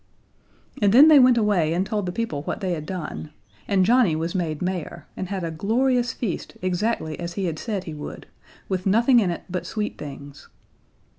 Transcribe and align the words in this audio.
And 0.81 0.91
then 0.93 1.09
they 1.09 1.19
went 1.19 1.37
away 1.37 1.73
and 1.73 1.85
told 1.85 2.07
the 2.07 2.11
people 2.11 2.41
what 2.41 2.59
they 2.59 2.71
had 2.71 2.87
done, 2.87 3.29
and 3.67 3.85
Johnnie 3.85 4.15
was 4.15 4.33
made 4.33 4.59
mayor, 4.59 5.05
and 5.15 5.27
had 5.29 5.43
a 5.43 5.51
glorious 5.51 6.11
feast 6.11 6.57
exactly 6.59 7.19
as 7.19 7.33
he 7.33 7.45
had 7.45 7.59
said 7.59 7.83
he 7.83 7.93
would 7.93 8.25
with 8.67 8.87
nothing 8.87 9.19
in 9.19 9.29
it 9.29 9.43
but 9.47 9.67
sweet 9.67 9.99
things. 9.99 10.47